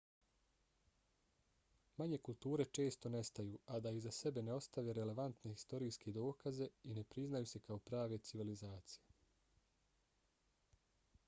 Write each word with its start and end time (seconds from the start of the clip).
manje 2.01 2.17
kulture 2.27 2.65
često 2.77 3.11
nestaju 3.15 3.59
a 3.75 3.79
da 3.87 3.91
iza 3.97 4.13
sebe 4.21 4.45
ne 4.47 4.55
ostave 4.61 4.97
relevantne 4.99 5.53
historijske 5.53 6.15
dokaze 6.17 6.69
i 6.93 6.97
ne 7.01 7.05
priznaju 7.13 7.53
se 7.55 7.63
kao 7.71 7.79
prave 7.93 8.21
civilizacije 8.31 9.17